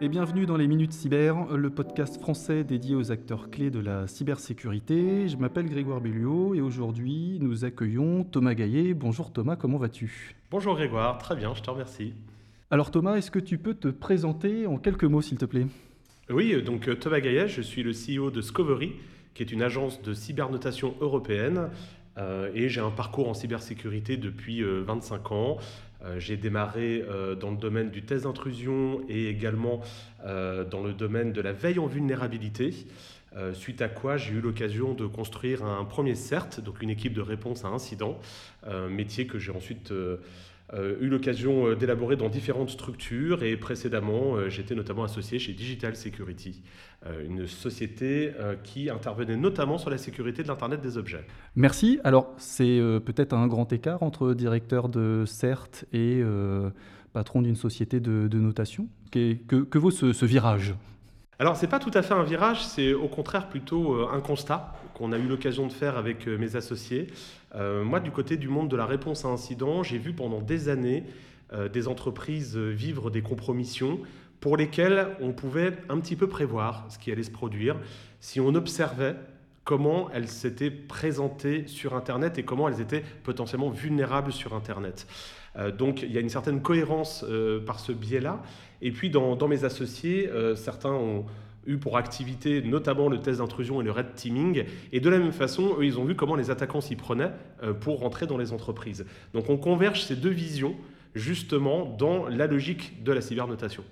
[0.00, 4.08] Et bienvenue dans les Minutes Cyber, le podcast français dédié aux acteurs clés de la
[4.08, 5.28] cybersécurité.
[5.28, 8.92] Je m'appelle Grégoire Belluot et aujourd'hui nous accueillons Thomas Gaillet.
[8.92, 10.34] Bonjour Thomas, comment vas-tu?
[10.50, 12.12] Bonjour Grégoire, très bien, je te remercie.
[12.72, 15.66] Alors Thomas, est-ce que tu peux te présenter en quelques mots s'il te plaît?
[16.28, 18.94] Oui, donc euh, Thomas Gaillet, je suis le CEO de Scovery,
[19.32, 21.68] qui est une agence de cybernotation européenne.
[22.16, 25.56] Euh, et j'ai un parcours en cybersécurité depuis 25 euh, ans.
[26.04, 27.04] Euh, j'ai démarré
[27.40, 29.80] dans le domaine du test d'intrusion et également
[30.24, 32.74] dans le domaine de la veille en vulnérabilité.
[33.52, 37.20] Suite à quoi j'ai eu l'occasion de construire un premier CERT, donc une équipe de
[37.20, 38.18] réponse à incident,
[38.88, 39.92] métier que j'ai ensuite
[40.72, 45.52] euh, eu l'occasion euh, d'élaborer dans différentes structures et précédemment euh, j'étais notamment associé chez
[45.52, 46.62] Digital Security,
[47.28, 51.26] une société qui intervenait notamment sur la sécurité de l'Internet des objets.
[51.54, 52.00] Merci.
[52.02, 56.22] Alors c'est peut-être un grand écart entre directeur de CERT et
[57.12, 58.88] patron d'une société de, notation.
[59.10, 60.74] Que, vaut ce virage?
[61.44, 64.22] Alors, ce n'est pas tout à fait un virage, c'est au contraire plutôt euh, un
[64.22, 67.08] constat qu'on a eu l'occasion de faire avec euh, mes associés.
[67.54, 70.70] Euh, moi, du côté du monde de la réponse à incident, j'ai vu pendant des
[70.70, 71.04] années
[71.72, 74.00] des entreprises vivre des compromissions
[74.40, 77.76] pour lesquelles on pouvait un petit peu prévoir ce qui allait se produire
[78.18, 79.14] si on observait
[79.64, 85.06] comment elles s'étaient présentées sur Internet et comment elles étaient potentiellement vulnérables sur Internet.
[85.78, 87.24] donc il y a une certaine cohérence
[87.64, 88.42] par ce biais-là.
[88.84, 91.24] Et puis dans, mes associés, euh, certains ont
[91.66, 94.64] eu pour activité notamment le test d'intrusion et le red teaming.
[94.92, 97.72] Et de la même façon, eux, ils ont vu comment les attaquants s'y prenaient euh,
[97.72, 99.06] pour rentrer dans les entreprises.
[99.32, 100.74] Donc on converge ces deux visions
[101.14, 103.84] justement dans la logique de la cybernotation.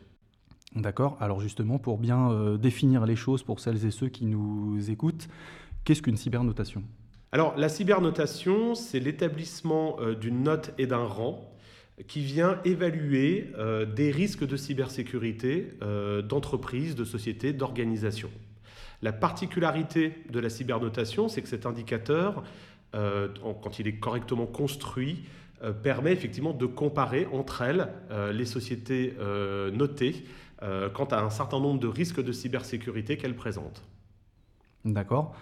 [0.76, 1.16] D'accord.
[1.20, 5.28] Alors justement, pour bien euh, définir les choses pour celles et ceux qui nous écoutent,
[5.84, 6.82] qu'est-ce qu'une cybernotation?
[7.32, 11.52] Alors la cybernotation, c'est l'établissement d'une note et d'un rang
[12.06, 18.30] qui vient évaluer euh, des risques de cybersécurité euh, d'entreprises, de sociétés, d'organisations.
[19.02, 22.44] La particularité de la cybernotation, c'est que cet indicateur,
[22.94, 23.28] euh,
[23.62, 25.24] quand il est correctement construit,
[25.84, 27.86] permet effectivement de comparer entre elles
[28.32, 29.14] les sociétés
[29.72, 30.24] notées
[30.92, 33.84] quant à un certain nombre de risques de cybersécurité qu'elles présentent.
[34.84, 35.36] D'accord.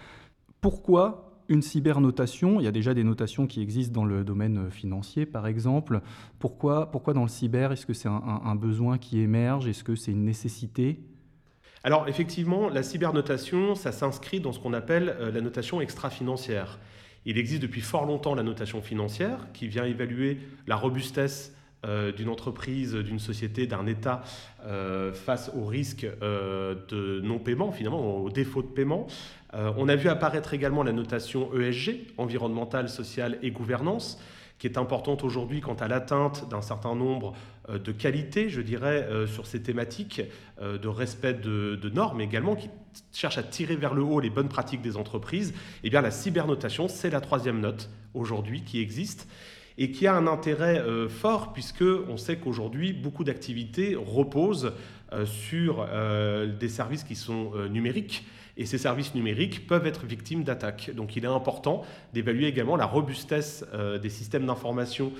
[0.61, 5.27] Pourquoi une cybernotation, il y a déjà des notations qui existent dans le domaine financier,
[5.27, 6.01] par exemple.
[6.39, 9.67] Pourquoi, dans le cyber Est-ce que c'est un, besoin qui émerge?
[9.67, 11.01] Est-ce que c'est une nécessité?
[11.83, 16.79] Alors effectivement, la cybernotation, ça s'inscrit dans ce qu'on appelle euh, la notation extra-financière.
[17.25, 21.60] Il existe depuis fort longtemps la notation financière qui vient évaluer la robustesse euh,
[22.17, 24.23] d'une entreprise, d'une société, d'un État
[24.67, 29.07] euh, face au risque de non-paiement, finalement, au défaut de paiement.
[29.55, 34.21] Euh, on a vu apparaître également la notation ESG, environnementale, sociale et gouvernance,
[34.59, 37.35] qui est importante aujourd'hui quant à l'atteinte d'un certain nombre
[37.69, 40.23] euh, de qualités, je dirais, euh, sur ces thématiques
[40.61, 42.69] de respect de, normes, également qui
[43.13, 45.55] cherche à tirer vers le haut les bonnes pratiques des entreprises.
[45.85, 49.27] Eh bien, la cybernotation, c'est la troisième note aujourd'hui qui existe
[49.81, 54.73] et qui a un intérêt fort puisque on sait qu'aujourd'hui beaucoup d'activités reposent
[55.25, 55.89] sur
[56.61, 58.25] des services qui sont numériques
[58.61, 60.91] et ces services numériques peuvent être victimes d'attaques.
[60.95, 61.83] Donc il est important
[62.13, 65.13] d'évaluer également la robustesse euh, des systèmes d'information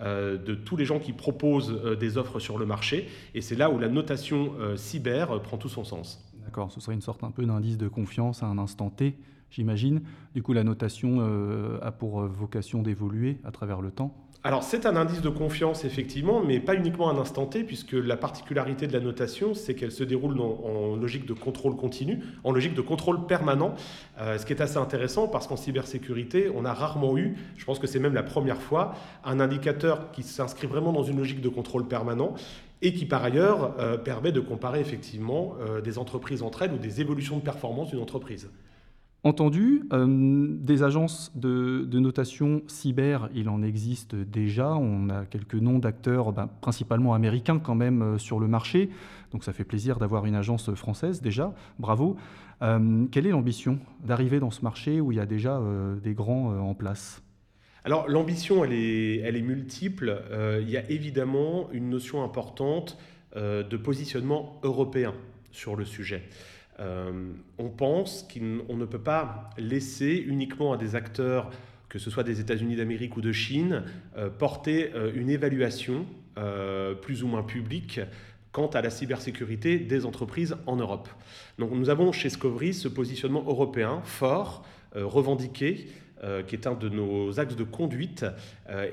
[0.00, 3.08] euh, de tous les gens qui proposent euh, des offres sur le marché.
[3.34, 6.24] Et c'est là où la notation cyber prend tout son sens.
[6.44, 9.16] D'accord, ce serait une sorte un peu d'indice de confiance à un instant T,
[9.50, 10.02] j'imagine.
[10.34, 11.20] Du coup, la notation
[11.82, 14.14] a pour vocation d'évoluer à travers le temps
[14.44, 17.92] alors c'est un indice de confiance effectivement, mais pas uniquement à un instant T, puisque
[17.92, 22.52] la particularité de la notation, c'est qu'elle se déroule en logique de contrôle continu, en
[22.52, 23.74] logique de contrôle permanent,
[24.20, 27.80] euh, ce qui est assez intéressant parce qu'en cybersécurité, on a rarement eu, je pense
[27.80, 28.94] que c'est même la première fois,
[29.24, 32.34] un indicateur qui s'inscrit vraiment dans une logique de contrôle permanent
[32.80, 36.78] et qui par ailleurs euh, permet de comparer effectivement euh, des entreprises entre elles ou
[36.78, 38.48] des évolutions de performance d'une entreprise.
[39.24, 44.74] Entendu, euh, des agences de, notation cyber, il en existe déjà.
[44.76, 48.90] On a quelques noms d'acteurs, ben, principalement américains quand même, euh, sur le marché.
[49.32, 51.52] Donc ça fait plaisir d'avoir une agence française déjà.
[51.80, 52.16] Bravo.
[52.62, 55.60] Euh, quelle est l'ambition d'arriver dans ce marché où il y a déjà
[56.02, 57.22] des grands en place?
[57.84, 60.22] Alors l'ambition, est, elle est multiple.
[60.60, 62.98] il y a évidemment une notion importante
[63.36, 65.14] de positionnement européen
[65.50, 66.22] sur le sujet.
[66.80, 71.50] Euh, on pense qu'on ne peut pas laisser uniquement à des acteurs,
[71.88, 73.84] que ce soit des États-Unis d'Amérique ou de Chine,
[74.16, 76.06] euh, porter euh, une évaluation
[77.02, 78.00] plus ou moins publique
[78.52, 81.08] quant à la cybersécurité des entreprises en Europe.
[81.58, 84.64] Donc nous avons chez Scovry ce positionnement européen fort,
[84.94, 85.88] revendiqué,
[86.46, 88.24] qui est un de nos axes de conduite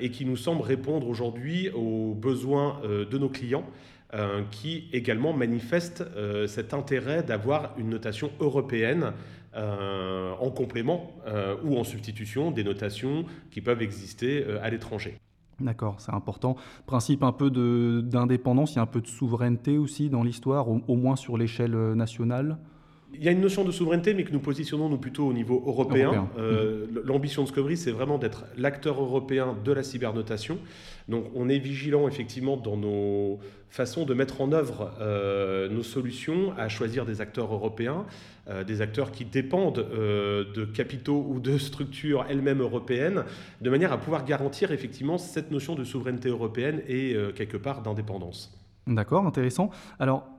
[0.00, 3.70] et qui nous semble répondre aujourd'hui aux besoins de nos clients
[4.50, 6.04] qui également manifestent
[6.46, 9.12] cet intérêt d'avoir une notation européenne
[9.54, 11.12] en complément
[11.64, 15.18] ou en substitution des notations qui peuvent exister à l'étranger.
[15.60, 16.56] D'accord, c'est important.
[16.84, 17.50] Principe un peu
[18.02, 21.74] d'indépendance, il y a un peu de souveraineté aussi dans l'histoire, au, moins sur l'échelle
[21.74, 22.58] euh, nationale?
[23.14, 25.62] Il y a une notion de souveraineté, mais que nous positionnons nous plutôt au niveau
[25.66, 26.28] européen.
[26.38, 27.00] Euh, mmh.
[27.04, 30.58] L'ambition de Scovry, c'est vraiment d'être l'acteur européen de la cybernotation.
[31.08, 33.38] Donc on est vigilant effectivement dans nos
[33.70, 38.06] façons de mettre en œuvre euh, nos solutions, à choisir des acteurs européens,
[38.48, 43.24] euh, des acteurs qui dépendent de capitaux ou de structures elles-mêmes européennes,
[43.60, 48.52] de manière à pouvoir garantir effectivement cette notion de souveraineté européenne et quelque part d'indépendance.
[48.86, 49.70] D'accord, intéressant.
[49.98, 50.35] Alors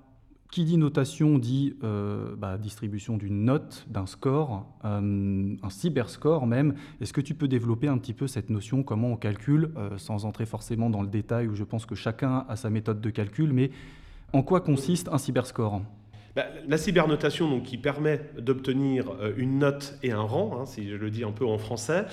[0.52, 6.76] qui dit notation dit euh, bah, distribution d'une note, d'un score, euh, un cyberscore même.
[7.02, 10.26] Est-ce que tu peux développer un petit peu cette notion, comment on calcule, euh, sans
[10.26, 13.52] entrer forcément dans le détail où je pense que chacun a sa méthode de calcul,
[13.52, 13.72] mais
[14.34, 15.82] en quoi consiste un cyberscore?
[16.38, 20.96] Bah, la cybernotation, donc, qui permet d'obtenir une note et un rang, hein, si je
[20.96, 22.06] le dis un peu en français,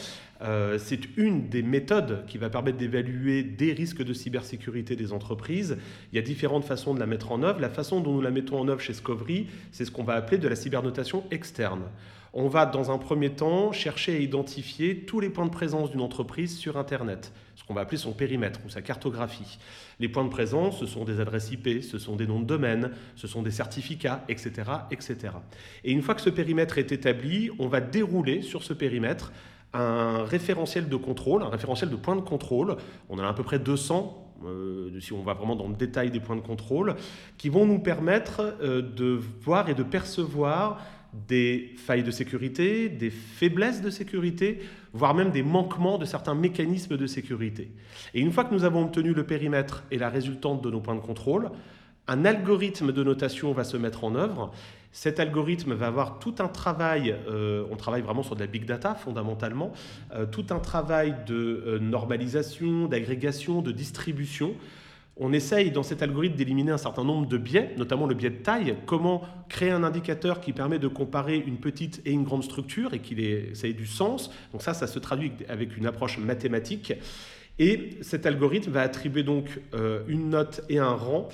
[0.42, 5.76] euh, c'est une des méthodes qui va permettre d'évaluer des risques de cybersécurité des entreprises.
[6.12, 7.60] Il y a différentes façons de la mettre en œuvre.
[7.60, 10.38] La façon dont nous la mettons en œuvre chez Scovry, c'est ce qu'on va appeler
[10.38, 11.82] de la cybernotation externe.
[12.36, 16.00] On va, dans un premier temps, chercher à identifier tous les points de présence d'une
[16.00, 19.56] entreprise sur Internet, ce qu'on va appeler son périmètre ou sa cartographie.
[20.00, 22.90] Les points de présence, ce sont des adresses IP, ce sont des noms de domaine,
[23.14, 24.50] ce sont des certificats, etc.,
[24.90, 25.16] etc.
[25.84, 29.32] Et une fois que ce périmètre est établi, on va dérouler sur ce périmètre
[29.72, 32.76] un référentiel de contrôle, un référentiel de points de contrôle.
[33.10, 36.10] On en a à peu près 200, euh, si on va vraiment dans le détail
[36.10, 36.96] des points de contrôle,
[37.38, 40.80] qui vont nous permettre euh, de voir et de percevoir
[41.28, 44.60] des failles de sécurité, des faiblesses de sécurité,
[44.92, 47.70] voire même des manquements de certains mécanismes de sécurité.
[48.14, 50.96] Et une fois que nous avons obtenu le périmètre et la résultante de nos points
[50.96, 51.50] de contrôle,
[52.06, 54.52] un algorithme de notation va se mettre en œuvre
[54.94, 58.64] cet algorithme va avoir tout un travail, euh, on travaille vraiment sur de la big
[58.64, 59.72] data fondamentalement,
[60.14, 64.54] euh, tout un travail de euh, normalisation, d'agrégation, de distribution.
[65.16, 68.42] On essaye dans cet algorithme d'éliminer un certain nombre de biais, notamment le biais de
[68.42, 68.76] taille.
[68.84, 72.98] Comment créer un indicateur qui permet de comparer une petite et une grande structure et
[72.98, 74.30] qu'il ça ait du sens?
[74.50, 76.94] Donc ça, ça se traduit avec une approche mathématique.
[77.60, 79.60] Et cet algorithme va attribuer donc
[80.08, 81.28] une note et un rang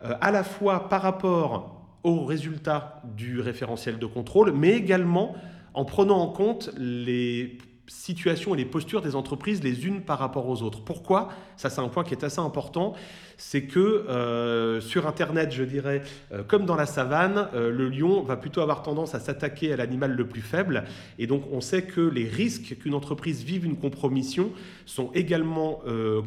[0.00, 5.34] à la fois par rapport aux résultats du référentiel de contrôle, mais également
[5.74, 10.48] en prenant en compte les situations et les postures des entreprises les unes par rapport
[10.48, 10.82] aux autres.
[10.82, 11.28] Pourquoi?
[11.56, 12.94] Ça, c'est un point qui est assez important.
[13.36, 16.02] C'est que euh, sur Internet, je dirais,
[16.32, 19.76] euh, comme dans la savane, euh, le lion va plutôt avoir tendance à s'attaquer à
[19.76, 20.84] l'animal le plus faible.
[21.18, 24.50] Et donc, on sait que les risques qu'une entreprise vive une compromission
[24.84, 25.80] sont également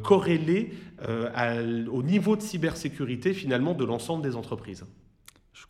[0.03, 0.73] corrélés
[1.91, 4.85] au niveau de cybersécurité, finalement, de l'ensemble des entreprises.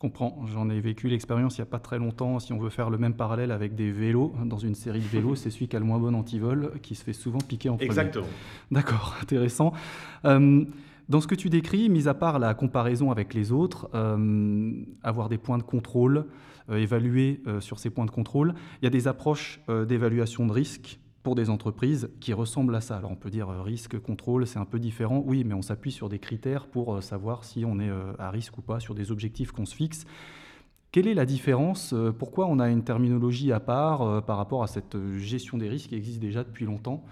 [0.00, 2.38] Je comprends, j'en ai vécu l'expérience il n'y a pas très longtemps.
[2.38, 5.34] Si on veut faire le même parallèle avec des vélos, dans une série de vélos,
[5.36, 7.84] c'est celui qui a le moins bon antivol qui se fait souvent piquer en premier.
[7.84, 8.26] Exactement.
[8.70, 9.74] D'accord, intéressant.
[10.24, 10.64] Euh,
[11.10, 15.28] dans ce que tu décris, mis à part la comparaison avec les autres, euh, avoir
[15.28, 16.24] des points de contrôle,
[16.70, 20.98] euh, évaluer sur ces points de contrôle, il y a des approches d'évaluation de risque
[21.22, 22.96] pour des entreprises qui ressemblent à ça.
[22.96, 25.92] Alors on peut dire euh, risque, contrôle, c'est un peu différent, oui, mais on s'appuie
[25.92, 28.94] sur des critères pour euh, savoir si on est euh, à risque ou pas, sur
[28.94, 30.04] des objectifs qu'on se fixe.
[30.92, 34.96] Quelle est la différence Pourquoi on a une terminologie à part par rapport à cette
[35.18, 37.04] gestion des risques qui existe déjà depuis longtemps?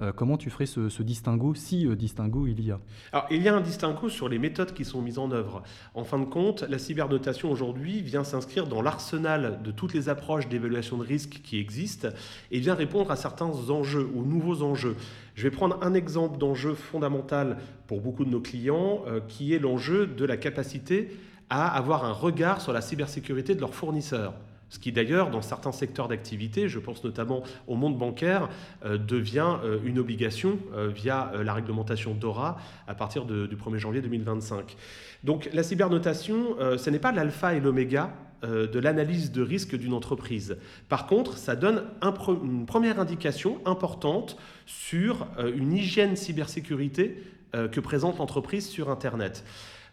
[0.00, 2.78] Euh, comment tu ferais ce, distinguo, si euh, distinguo il y a
[3.12, 5.62] Alors, il y a un distinguo sur les méthodes qui sont mises en œuvre.
[5.94, 10.48] En fin de compte, la cybernotation aujourd'hui vient s'inscrire dans l'arsenal de toutes les approches
[10.48, 12.08] d'évaluation de risque qui existent
[12.50, 14.96] et vient répondre à certains enjeux ou nouveaux enjeux.
[15.34, 19.58] Je vais prendre un exemple d'enjeu fondamental pour beaucoup de nos clients, euh, qui est
[19.58, 21.16] l'enjeu de la capacité
[21.48, 24.34] à avoir un regard sur la cybersécurité de leurs fournisseurs.
[24.68, 28.48] Ce qui d'ailleurs, dans certains secteurs d'activité, je pense notamment au monde bancaire,
[28.84, 32.58] euh, devient euh, une obligation euh, via la réglementation DORA
[32.88, 34.76] à partir du 1er janvier 2025.
[35.22, 40.56] Donc la cybernotation, ce n'est pas l'alpha et l'oméga de l'analyse de risque d'une entreprise.
[40.88, 48.68] Par contre, ça donne une première indication importante sur une hygiène cybersécurité que présente l'entreprise
[48.68, 49.42] sur Internet.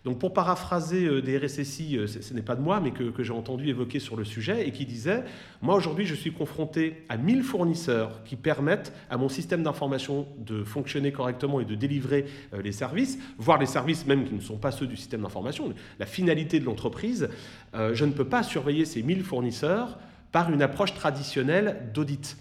[0.03, 3.31] Donc pour paraphraser euh, des RSSI, euh, ce n'est pas de moi, mais que, j'ai
[3.31, 5.23] entendu évoquer sur le sujet, et qui disait,
[5.61, 10.63] moi aujourd'hui je suis confronté à 1000 fournisseurs qui permettent à mon système d'information de
[10.63, 14.57] fonctionner correctement et de délivrer euh, les services, voire les services même qui ne sont
[14.57, 17.29] pas ceux du système d'information, la finalité de l'entreprise,
[17.73, 19.97] je ne peux pas surveiller ces 1000 fournisseurs
[20.31, 22.37] par une approche traditionnelle d'audit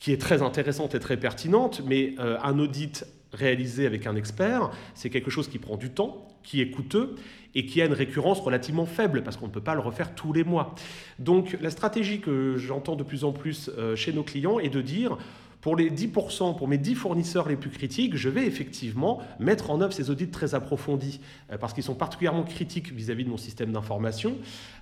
[0.00, 5.10] qui est très intéressante et très pertinente, mais un audit réalisé avec un expert, c'est
[5.10, 7.14] quelque chose qui prend du temps, qui est coûteux
[7.54, 10.32] et qui a une récurrence relativement faible parce qu'on ne peut pas le refaire tous
[10.32, 10.74] les mois.
[11.18, 14.80] Donc la stratégie que j'entends de plus en plus euh, chez nos clients est de
[14.80, 15.18] dire
[15.60, 19.80] pour les 10%, pour mes 10 fournisseurs les plus critiques, je vais effectivement mettre en
[19.80, 21.20] œuvre ces audits très approfondis
[21.52, 24.36] euh, parce qu'ils sont particulièrement critiques vis-à-vis de mon système d'information.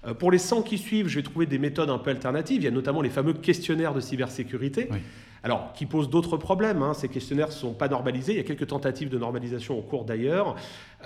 [0.07, 2.63] Euh, pour les 100 qui suivent, je vais trouver des méthodes un peu alternatives.
[2.63, 4.89] Il y a notamment les fameux questionnaires de cybersécurité.
[5.43, 6.83] Alors, qui posent d'autres problèmes.
[6.83, 6.95] Hein.
[6.95, 8.33] Ces questionnaires ne sont pas normalisés.
[8.33, 10.57] Il y a quelques tentatives de normalisation en cours d'ailleurs.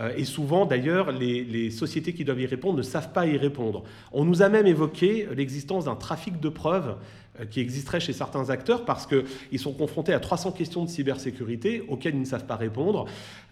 [0.01, 3.37] Euh, et souvent, d'ailleurs, les, les, sociétés qui doivent y répondre ne savent pas y
[3.37, 3.85] répondre.
[4.13, 6.97] On nous a même évoqué l'existence d'un trafic de preuves
[7.41, 11.83] euh, qui existerait chez certains acteurs parce qu'ils sont confrontés à 300 questions de cybersécurité
[11.89, 13.07] auxquelles ils ne savent pas répondre.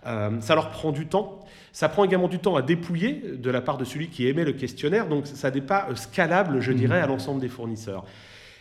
[0.06, 1.40] Euh, ça leur prend du temps.
[1.72, 4.52] Ça prend également du temps à dépouiller de la part de celui qui émet le
[4.52, 7.10] questionnaire, donc ça n'est pas scalable, je dirais, à mmh.
[7.10, 8.04] l'ensemble des fournisseurs.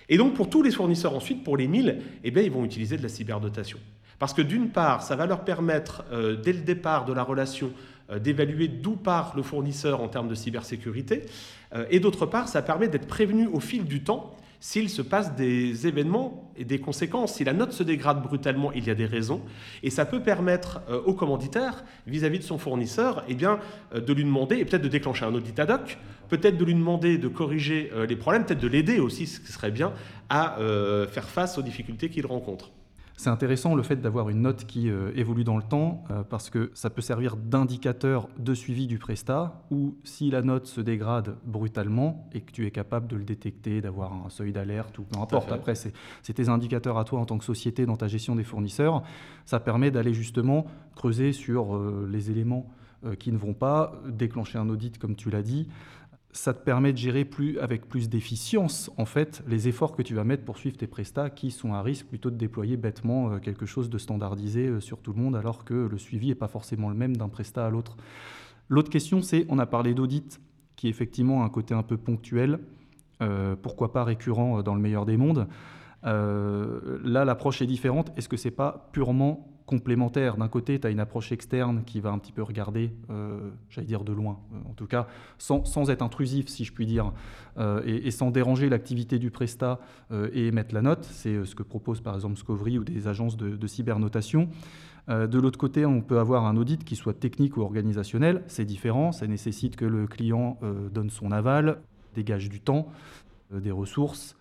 [0.10, 3.04] Et donc pour tous les fournisseurs ensuite, pour les 1000, eh ils vont utiliser de
[3.04, 3.80] la cyberdotation.
[4.18, 7.72] Parce que d'une part, ça va leur permettre, euh, dès le départ de la relation,
[8.24, 11.26] d'évaluer d'où part le fournisseur en termes de cybersécurité,
[11.92, 15.88] et d'autre part, ça permet d'être prévenu au fil du temps s'il se passe des
[15.88, 17.36] événements et des conséquences.
[17.36, 19.42] Si la note se dégrade brutalement, il y a des raisons.
[19.84, 24.24] Et ça peut permettre euh, au commanditaire, vis-à-vis de son fournisseur, eh euh, de lui
[24.24, 25.98] demander, et peut-être de déclencher un audit ad hoc,
[26.28, 29.52] peut-être de lui demander de corriger euh, les problèmes, peut-être de l'aider aussi, ce qui
[29.52, 29.94] serait bien,
[30.30, 30.58] à
[31.10, 32.70] faire face aux difficultés qu'il rencontre.
[33.20, 36.50] C'est intéressant le fait d'avoir une note qui euh, évolue dans le temps euh, parce
[36.50, 41.36] que ça peut servir d'indicateur de suivi du prestat ou si la note se dégrade
[41.44, 45.20] brutalement et que tu es capable de le détecter, d'avoir un seuil d'alerte ou peu
[45.20, 45.52] importe.
[45.52, 49.04] Après, c'est tes indicateurs à toi en tant que société dans ta gestion des fournisseurs.
[49.46, 52.72] Ça permet d'aller justement creuser sur euh, les éléments
[53.18, 55.70] qui ne vont pas, déclencher un audit comme tu l'as dit,
[56.32, 60.14] ça te permet de gérer plus, avec plus d'efficience en fait les efforts que tu
[60.14, 63.40] vas mettre pour suivre tes prestats qui sont à risque plutôt de déployer bêtement euh,
[63.40, 66.48] quelque chose de standardisé euh, sur tout le monde alors que le suivi n'est pas
[66.48, 67.98] forcément le même d'un prestat à l'autre.
[68.68, 70.40] L'autre question c'est, on a parlé d'audit
[70.76, 72.60] qui est effectivement un côté un peu ponctuel,
[73.22, 75.48] euh, pourquoi pas récurrent dans le meilleur des mondes.
[76.04, 80.36] là l'approche est différente, est-ce que c'est pas purement complémentaire.
[80.36, 83.86] D'un côté, tu as une approche externe qui va un petit peu regarder, euh, j'allais
[83.86, 85.06] dire de loin, euh, en tout cas,
[85.38, 87.14] sans, sans, être intrusif, si je puis dire,
[87.60, 89.80] euh, et, sans déranger l'activité du prestat
[90.34, 91.06] et émettre la note.
[91.06, 94.50] C'est ce que propose par exemple Scovry ou des agences de, de cybernotation.
[95.08, 98.44] de l'autre côté, on peut avoir un audit qui soit technique ou organisationnel.
[98.48, 100.58] C'est différent, ça nécessite que le client
[100.92, 101.80] donne son aval,
[102.16, 102.88] dégage du temps,
[103.52, 104.36] des ressources,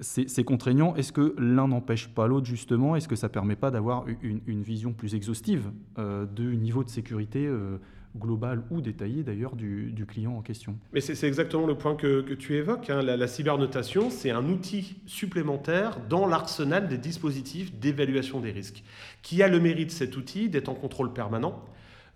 [0.00, 0.94] c'est contraignant.
[0.96, 2.96] Est-ce que l'un n'empêche pas l'autre, justement?
[2.96, 6.90] Est-ce que ça ne permet pas d'avoir une, vision plus exhaustive euh, du niveau de
[6.90, 7.78] sécurité euh,
[8.16, 10.76] global ou détaillé d'ailleurs du, client en question?
[10.92, 12.90] Mais c'est exactement le point que, tu évoques.
[12.90, 13.02] Hein.
[13.02, 18.82] La, la, cybernotation, c'est un outil supplémentaire dans l'arsenal des dispositifs d'évaluation des risques,
[19.22, 21.64] qui a le mérite, cet outil, d'être en contrôle permanent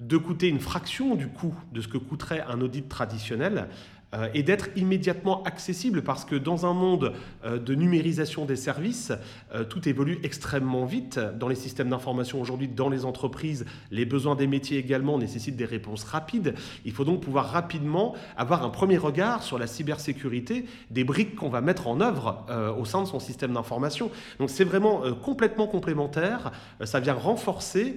[0.00, 3.69] de coûter une fraction du coût de ce que coûterait un audit traditionnel
[4.14, 7.12] euh, et d'être immédiatement accessible parce que dans un monde
[7.44, 9.12] euh, de numérisation des services,
[9.54, 11.18] euh, tout évolue extrêmement vite.
[11.38, 15.64] Dans les systèmes d'information aujourd'hui, dans les entreprises, les besoins des métiers également nécessitent des
[15.64, 16.54] réponses rapides.
[16.85, 21.49] Il faut donc pouvoir rapidement avoir un premier regard sur la cybersécurité des briques qu'on
[21.49, 22.47] va mettre en œuvre
[22.78, 24.11] au sein de son système d'information.
[24.38, 26.52] Donc c'est vraiment complètement complémentaire.
[26.85, 27.97] ça vient renforcer,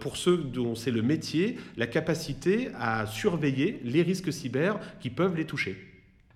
[0.00, 5.27] pour ceux dont c'est le métier, la capacité à surveiller les risques cyber qui peuvent
[5.34, 5.76] les toucher.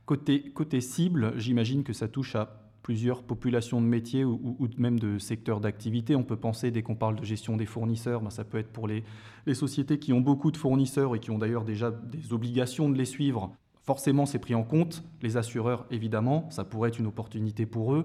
[0.07, 5.61] Côté, cible, j'imagine que ça touche à plusieurs populations de métiers ou, même de secteurs
[5.61, 6.17] d'activité.
[6.17, 8.89] On peut penser, dès qu'on parle de gestion des fournisseurs, ben ça peut être pour
[8.89, 9.05] les,
[9.47, 12.99] les, sociétés qui ont beaucoup de fournisseurs et qui ont d'ailleurs déjà des obligations de
[12.99, 13.55] les suivre.
[13.85, 15.05] Forcément, c'est pris en compte.
[15.23, 18.05] Les assureurs, évidemment, ça pourrait être une opportunité pour eux.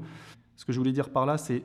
[0.56, 1.63] Ce que je voulais dire par là, c'est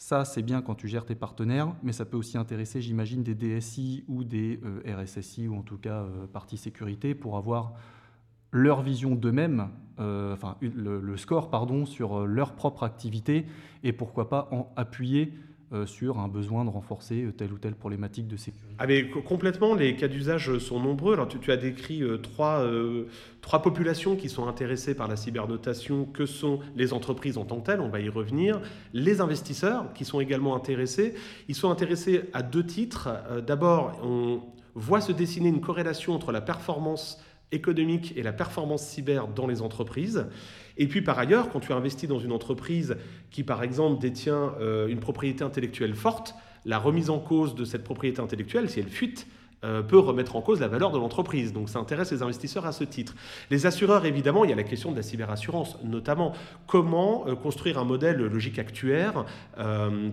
[0.00, 3.34] ça, c'est bien quand tu gères tes partenaires, mais ça peut aussi intéresser, j'imagine, des
[3.34, 7.74] DSI ou des euh, RSSI ou en tout cas euh, partie sécurité pour avoir
[8.52, 13.46] leur vision d'eux-mêmes, euh, enfin le, score pardon, sur euh, leur propre activité
[13.84, 15.34] et pourquoi pas en appuyer
[15.72, 18.74] euh, sur un besoin de renforcer telle ou telle problématique de sécurité.
[18.78, 18.86] Ah
[19.20, 21.14] complètement, les cas d'usage sont nombreux.
[21.14, 22.66] Alors tu, as décrit trois,
[23.40, 27.66] trois populations qui sont intéressées par la cybernotation, que sont les entreprises en tant que
[27.66, 28.60] telles, on va y revenir,
[28.94, 31.14] les investisseurs qui sont également intéressés.
[31.46, 33.08] Ils sont intéressés à deux titres.
[33.46, 34.40] D'abord, on
[34.74, 39.62] voit se dessiner une corrélation entre la performance économique et la performance cyber dans les
[39.62, 40.26] entreprises.
[40.76, 42.96] Et puis par ailleurs, quand tu investis dans une entreprise
[43.30, 47.84] qui par exemple détient euh, une propriété intellectuelle forte, la remise en cause de cette
[47.84, 49.26] propriété intellectuelle, si elle fuite,
[49.62, 51.52] euh, peut remettre en cause la valeur de l'entreprise.
[51.52, 53.14] Donc ça intéresse les investisseurs à ce titre.
[53.50, 56.32] Les assureurs, évidemment, il y a la question de la cyberassurance, notamment
[56.66, 59.26] comment euh, construire un modèle logique actuaire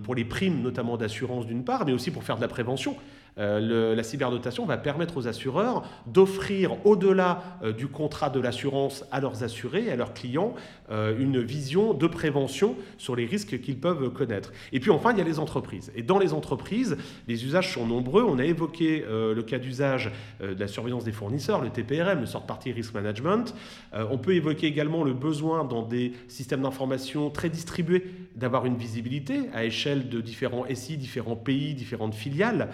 [0.02, 2.96] pour les primes, notamment d'assurance d'une part, mais aussi pour faire de la prévention.
[3.38, 9.20] Euh, la cyberdotation va permettre aux assureurs d'offrir au-delà euh, du contrat de l'assurance à
[9.20, 10.54] leurs assurés, à leurs clients,
[10.90, 14.52] euh, une vision de prévention sur les risques qu'ils peuvent connaître.
[14.72, 15.92] Et puis enfin, il y a les entreprises.
[15.94, 18.24] Et dans les entreprises, les usages sont nombreux.
[18.24, 22.46] On a évoqué le cas d'usage de la surveillance des fournisseurs, le TPRM, le Sort
[22.46, 23.54] Party Risk Management.
[23.92, 28.04] on peut évoquer également le besoin dans des systèmes d'information très distribués
[28.34, 32.70] d'avoir une visibilité à échelle de différents SI, différents pays, différentes filiales.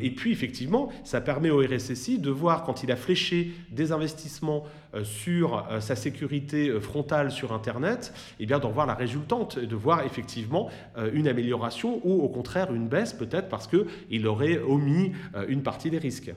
[0.00, 4.64] Et puis, effectivement, ça permet au RSSI de voir quand il a fléché des investissements
[4.94, 9.58] euh, sur euh, sa sécurité frontale sur Internet, et eh bien d'en voir la résultante,
[9.58, 10.68] de voir effectivement
[11.12, 15.12] une amélioration ou au contraire une baisse peut-être parce qu'il aurait omis
[15.48, 16.32] une partie des risques.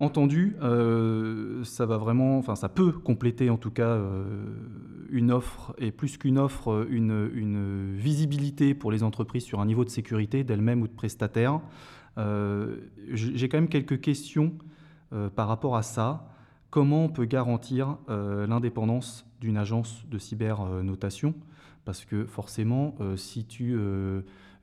[0.00, 0.56] Entendu,
[1.64, 3.98] ça va vraiment, enfin ça peut compléter en tout cas
[5.12, 9.90] une offre et plus qu'une offre, une, visibilité pour les entreprises sur un niveau de
[9.90, 11.60] sécurité d'elles-mêmes ou de prestataires.
[12.18, 12.76] Euh,
[13.12, 14.52] j'ai quand même quelques questions
[15.12, 16.28] euh, par rapport à ça.
[16.70, 21.34] Comment on peut garantir euh, l'indépendance d'une agence de cybernotation?
[21.84, 23.76] Parce que forcément, si tu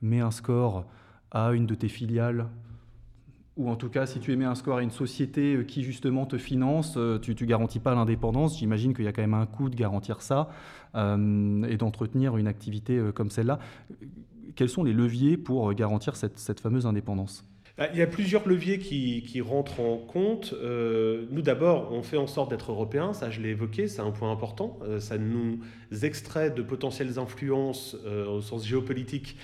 [0.01, 0.86] mets un score
[1.32, 2.48] à une de tes filiales,
[3.59, 6.39] ou en tout cas si tu émets un score à une société qui justement te
[6.39, 8.57] finance, tu ne garantis pas l'indépendance.
[8.57, 10.49] J'imagine qu'il y a quand même un coût de garantir ça
[10.95, 13.59] et d'entretenir une activité comme celle-là
[14.59, 17.45] quels sont les leviers pour garantir cette, fameuse indépendance?
[17.93, 20.53] Il y a plusieurs leviers qui, rentrent en compte.
[20.53, 24.12] Euh, nous, d'abord, on fait en sorte d'être européens, ça je l'ai évoqué, c'est un
[24.12, 24.77] point important.
[24.83, 25.59] Euh, ça nous
[26.03, 29.38] extrait de potentielles influences euh, au sens géopolitique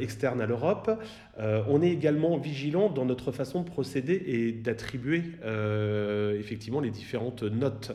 [0.00, 0.90] externes à l'Europe.
[1.38, 5.22] on est également vigilant dans notre façon de procéder et d'attribuer
[6.38, 7.92] effectivement les différentes notes.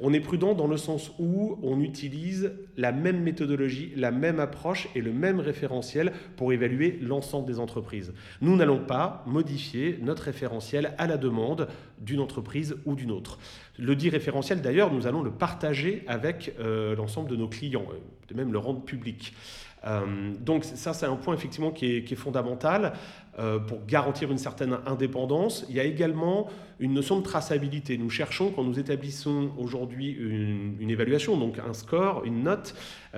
[0.00, 4.88] On est prudent dans le sens où on utilise la même méthodologie, la même approche
[4.94, 8.12] et le même référentiel pour évaluer l'ensemble des entreprises.
[8.40, 13.38] Nous n'allons pas modifier notre référentiel à la demande d'une entreprise ou d'une autre.
[13.78, 17.98] Le dit référentiel, d'ailleurs, nous allons le partager avec euh, l'ensemble de nos clients, euh,
[18.28, 19.34] de même le rendre public.
[19.86, 22.92] Euh, donc ça, c'est un point effectivement qui est, fondamental
[23.66, 25.66] pour garantir une certaine indépendance.
[25.68, 26.46] Il y a également
[26.78, 27.98] une notion de traçabilité.
[27.98, 32.76] Nous cherchons, quand nous établissons aujourd'hui une, évaluation, donc un score, une note,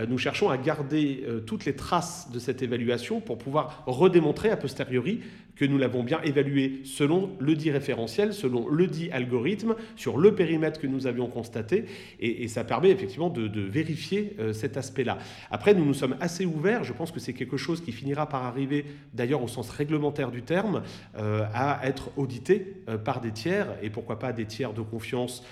[0.08, 5.20] nous cherchons à garder toutes les traces de cette évaluation pour pouvoir redémontrer a posteriori
[5.56, 10.34] que nous l'avons bien évalué selon le dit référentiel, selon le dit algorithme, sur le
[10.34, 11.86] périmètre que nous avions constaté,
[12.20, 15.18] et, ça permet effectivement de, vérifier euh, cet aspect-là.
[15.50, 18.44] Après, nous nous sommes assez ouverts, je pense que c'est quelque chose qui finira par
[18.44, 20.82] arriver, d'ailleurs au sens réglementaire du terme,
[21.18, 25.44] euh, à être audité euh, par des tiers, et pourquoi pas des tiers de confiance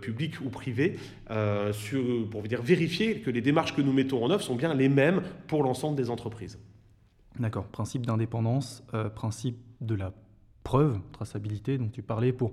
[0.00, 0.96] publics ou privés,
[1.28, 5.22] pour dire vérifier que les démarches que nous mettons en œuvre sont bien les mêmes
[5.46, 6.58] pour l'ensemble des entreprises.
[7.38, 10.12] D'accord, principe d'indépendance, euh, principe de la
[10.64, 12.52] preuve, traçabilité dont tu parlais, pour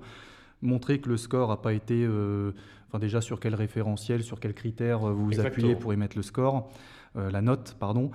[0.61, 2.51] montrer que le score n'a pas été, euh,
[2.87, 6.23] enfin déjà sur quel référentiel, sur quels critères euh, vous vous appuyez pour émettre le
[6.23, 6.69] score,
[7.15, 8.11] la note, pardon.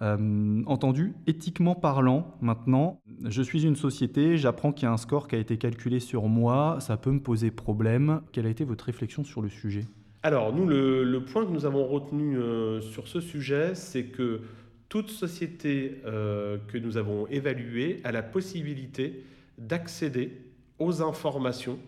[0.00, 5.36] entendu, éthiquement parlant, maintenant, je suis une société, j'apprends qu'il y a un score qui
[5.36, 8.22] a été calculé sur moi, ça peut me poser problème.
[8.32, 9.84] Quelle a été votre réflexion sur le sujet?
[10.22, 12.38] Alors, nous, le, point que nous avons retenu
[12.80, 14.40] sur ce sujet, c'est que
[14.88, 19.24] toute société euh, que nous avons évaluée a la possibilité
[19.58, 20.32] d'accéder
[20.78, 21.78] aux informations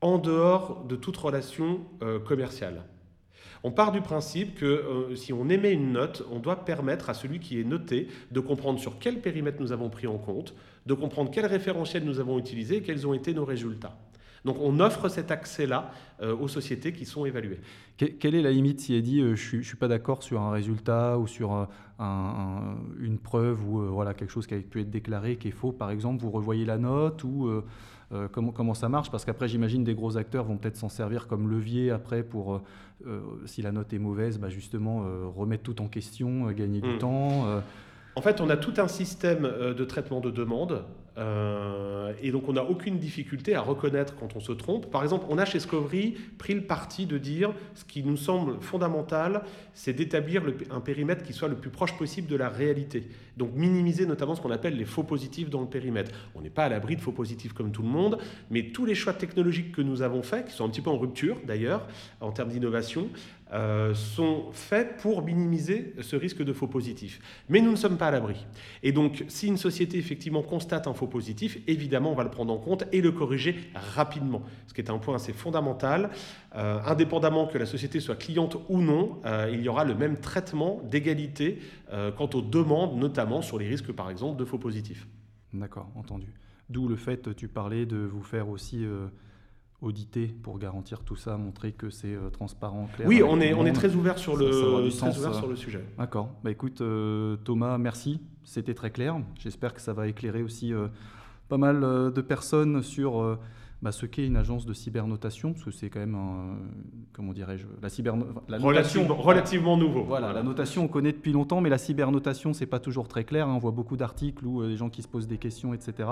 [0.00, 2.84] en dehors de toute relation euh, commerciale.
[3.62, 7.14] On part du principe que euh, si on émet une note, on doit permettre à
[7.14, 10.54] celui qui est noté de comprendre sur quel périmètre nous avons pris en compte,
[10.86, 13.98] de comprendre quel référentiel nous avons utilisé et quels ont été nos résultats.
[14.44, 15.90] Donc on offre cet accès-là
[16.22, 17.60] euh, aux sociétés qui sont évaluées.
[17.96, 20.50] quelle est la limite si elle dit euh, je ne suis, pas d'accord sur un
[20.50, 21.64] résultat ou sur euh,
[22.98, 25.90] une preuve ou voilà, quelque chose qui a pu être déclaré qui est faux, par
[25.90, 27.50] exemple, vous revoyez la note ou
[28.32, 29.10] comment, comment ça marche?
[29.10, 32.62] Parce qu'après, j'imagine des gros acteurs vont peut-être s'en servir comme levier après pour,
[33.44, 35.04] si la note est mauvaise, bah, justement
[35.36, 36.98] remettre tout en question, gagner du hmm.
[36.98, 37.44] temps.
[38.16, 40.84] En fait, on a tout un système de traitement de demande
[41.20, 44.90] euh, et donc on n'a aucune difficulté à reconnaître quand on se trompe.
[44.90, 48.60] Par exemple, on a chez Scovry pris le parti de dire ce qui nous semble
[48.60, 49.42] fondamental,
[49.74, 53.08] c'est d'établir un périmètre qui soit le plus proche possible de la réalité.
[53.36, 56.10] Donc minimiser notamment ce qu'on appelle les faux positifs dans le périmètre.
[56.34, 58.18] On n'est pas à l'abri de faux positifs comme tout le monde,
[58.50, 60.98] mais tous les choix technologiques que nous avons faits, qui sont un petit peu en
[60.98, 61.86] rupture d'ailleurs
[62.20, 63.08] en termes d'innovation,
[63.52, 67.20] euh, sont faits pour minimiser ce risque de faux positif.
[67.48, 68.46] Mais nous ne sommes pas à l'abri.
[68.84, 72.52] Et donc, si une société effectivement constate un faux positif, évidemment, on va le prendre
[72.52, 76.10] en compte et le corriger rapidement, ce qui est un point assez fondamental.
[76.54, 80.18] Euh, indépendamment que la société soit cliente ou non, euh, il y aura le même
[80.18, 81.58] traitement d'égalité
[82.16, 85.08] quant aux demandes, notamment sur les risques, par exemple, de faux positifs.
[85.52, 86.28] D'accord, entendu.
[86.68, 88.86] D'où le fait, tu parlais de vous faire aussi
[89.82, 93.08] auditer pour garantir tout ça, montrer que c'est euh, transparent, clair.
[93.08, 94.50] Oui, on est, on est très ouvert sur, le,
[94.90, 95.84] très ouvert sur le sujet.
[95.98, 96.30] D'accord.
[96.44, 98.20] Bah, écoute, euh, Thomas, merci.
[98.44, 99.20] C'était très clair.
[99.38, 100.88] J'espère que ça va éclairer aussi euh,
[101.48, 103.38] pas mal de personnes sur
[103.82, 106.58] bah, ce qu'est une agence de cybernotation, parce que c'est quand même, un,
[107.12, 108.14] comment dirais-je, la cyber,
[108.48, 110.04] la notation, relativement nouveau.
[110.04, 113.48] Voilà, la notation on connaît depuis longtemps, mais la cybernotation c'est pas toujours très clair.
[113.48, 113.54] Hein.
[113.54, 116.08] On voit beaucoup d'articles où des gens qui se posent des questions, etc.